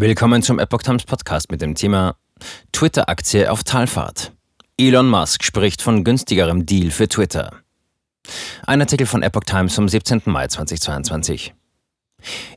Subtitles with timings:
[0.00, 2.14] Willkommen zum Epoch Times Podcast mit dem Thema
[2.70, 4.30] Twitter-Aktie auf Talfahrt.
[4.78, 7.50] Elon Musk spricht von günstigerem Deal für Twitter.
[8.64, 10.22] Ein Artikel von Epoch Times vom 17.
[10.26, 11.52] Mai 2022.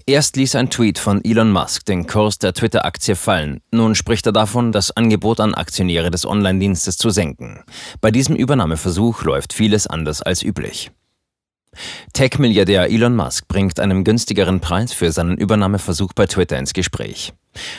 [0.05, 3.61] Erst ließ ein Tweet von Elon Musk den Kurs der Twitter-Aktie fallen.
[3.71, 7.63] Nun spricht er davon, das Angebot an Aktionäre des Online-Dienstes zu senken.
[8.01, 10.91] Bei diesem Übernahmeversuch läuft vieles anders als üblich.
[12.13, 17.33] Tech-Milliardär Elon Musk bringt einen günstigeren Preis für seinen Übernahmeversuch bei Twitter ins Gespräch.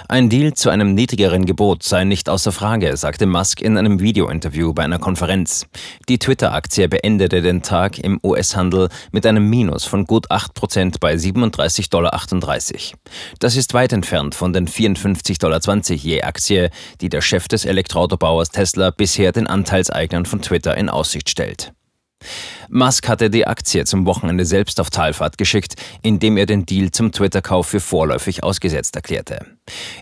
[0.08, 4.74] Ein Deal zu einem niedrigeren Gebot sei nicht außer Frage, sagte Musk in einem Videointerview
[4.74, 5.66] bei einer Konferenz.
[6.08, 11.90] Die Twitter-Aktie beendete den Tag im US-Handel mit einem Minus von gut 8% bei 37,38
[11.90, 12.20] Dollar.
[13.38, 18.50] Das ist weit entfernt von den 54,20 Dollar je Aktie, die der Chef des Elektroautobauers
[18.50, 21.72] Tesla bisher den Anteilseignern von Twitter in Aussicht stellt.
[22.74, 27.12] Musk hatte die Aktie zum Wochenende selbst auf Talfahrt geschickt, indem er den Deal zum
[27.12, 29.44] Twitter-Kauf für vorläufig ausgesetzt erklärte.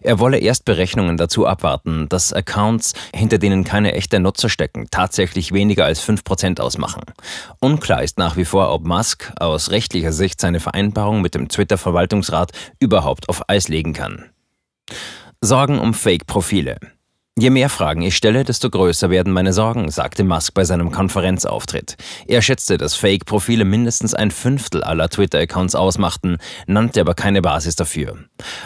[0.02, 5.50] Er wolle erst Berechnungen dazu abwarten, dass Accounts, hinter denen keine echten Nutzer stecken, tatsächlich
[5.50, 7.02] weniger als 5% ausmachen.
[7.58, 12.52] Unklar ist nach wie vor, ob Musk aus rechtlicher Sicht seine Vereinbarung mit dem Twitter-Verwaltungsrat
[12.78, 14.26] überhaupt auf Eis legen kann.
[15.40, 16.78] Sorgen um Fake-Profile.
[17.40, 21.96] Je mehr Fragen ich stelle, desto größer werden meine Sorgen, sagte Musk bei seinem Konferenzauftritt.
[22.26, 28.18] Er schätzte, dass Fake-Profile mindestens ein Fünftel aller Twitter-Accounts ausmachten, nannte aber keine Basis dafür.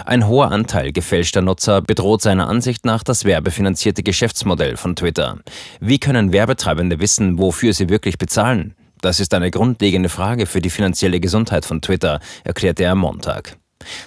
[0.05, 5.39] Ein hoher Anteil gefälschter Nutzer bedroht seiner Ansicht nach das werbefinanzierte Geschäftsmodell von Twitter.
[5.79, 8.75] Wie können Werbetreibende wissen, wofür sie wirklich bezahlen?
[9.01, 13.57] Das ist eine grundlegende Frage für die finanzielle Gesundheit von Twitter, erklärte er am Montag.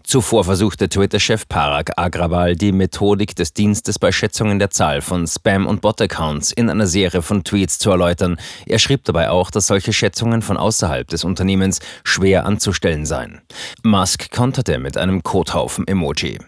[0.03, 5.65] Zuvor versuchte Twitter-Chef Parag Agrawal die Methodik des Dienstes bei Schätzungen der Zahl von Spam-
[5.65, 8.37] und Bot-Accounts in einer Serie von Tweets zu erläutern.
[8.65, 13.41] Er schrieb dabei auch, dass solche Schätzungen von außerhalb des Unternehmens schwer anzustellen seien.
[13.83, 16.39] Musk konterte mit einem Kothaufen-Emoji.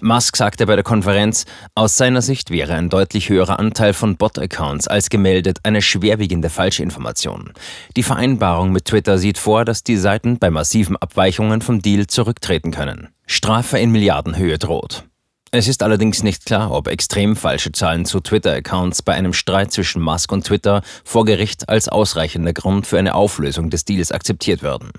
[0.00, 4.88] Musk sagte bei der Konferenz, aus seiner Sicht wäre ein deutlich höherer Anteil von Bot-Accounts
[4.88, 7.52] als gemeldet eine schwerwiegende Falschinformation.
[7.96, 12.70] Die Vereinbarung mit Twitter sieht vor, dass die Seiten bei massiven Abweichungen vom Deal zurücktreten
[12.70, 13.08] können.
[13.26, 15.04] Strafe in Milliardenhöhe droht.
[15.52, 20.00] Es ist allerdings nicht klar, ob extrem falsche Zahlen zu Twitter-Accounts bei einem Streit zwischen
[20.00, 24.92] Musk und Twitter vor Gericht als ausreichender Grund für eine Auflösung des Deals akzeptiert werden.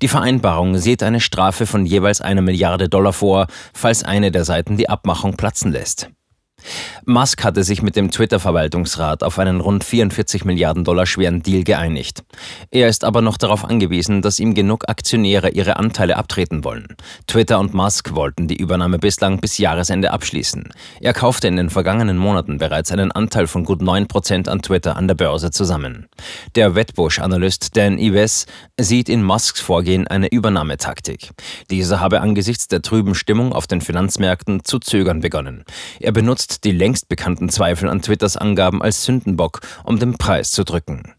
[0.00, 4.76] Die Vereinbarung sieht eine Strafe von jeweils einer Milliarde Dollar vor, falls eine der Seiten
[4.76, 6.08] die Abmachung platzen lässt.
[7.10, 12.22] Musk hatte sich mit dem Twitter-Verwaltungsrat auf einen rund 44 Milliarden Dollar schweren Deal geeinigt.
[12.70, 16.86] Er ist aber noch darauf angewiesen, dass ihm genug Aktionäre ihre Anteile abtreten wollen.
[17.26, 20.68] Twitter und Musk wollten die Übernahme bislang bis Jahresende abschließen.
[21.00, 25.08] Er kaufte in den vergangenen Monaten bereits einen Anteil von gut 9% an Twitter an
[25.08, 26.06] der Börse zusammen.
[26.54, 28.46] Der Wedbush-Analyst Dan Ives
[28.78, 31.30] sieht in Musks Vorgehen eine Übernahmetaktik.
[31.70, 35.64] Dieser habe angesichts der trüben Stimmung auf den Finanzmärkten zu zögern begonnen.
[35.98, 40.64] Er benutzt die längst bekannten Zweifel an Twitters Angaben als Sündenbock, um den Preis zu
[40.64, 41.14] drücken.